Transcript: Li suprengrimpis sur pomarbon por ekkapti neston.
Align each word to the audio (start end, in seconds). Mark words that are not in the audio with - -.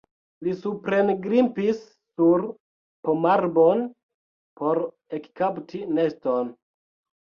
Li 0.45 0.53
suprengrimpis 0.61 1.83
sur 1.99 2.47
pomarbon 3.11 3.87
por 4.63 4.85
ekkapti 5.23 5.89
neston. 5.97 6.57